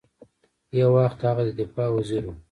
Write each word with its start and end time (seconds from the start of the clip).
یو 0.79 0.89
وخت 0.97 1.19
هغه 1.29 1.43
د 1.45 1.49
دفاع 1.61 1.87
وزیر 1.97 2.23
ؤ 2.29 2.31